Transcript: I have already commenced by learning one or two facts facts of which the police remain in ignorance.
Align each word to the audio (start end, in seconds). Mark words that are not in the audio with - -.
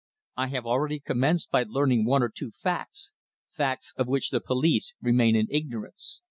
I 0.35 0.47
have 0.47 0.65
already 0.65 0.99
commenced 0.99 1.51
by 1.51 1.61
learning 1.61 2.05
one 2.07 2.23
or 2.23 2.29
two 2.29 2.49
facts 2.49 3.13
facts 3.51 3.93
of 3.97 4.07
which 4.07 4.31
the 4.31 4.41
police 4.41 4.95
remain 4.99 5.35
in 5.35 5.45
ignorance. 5.51 6.19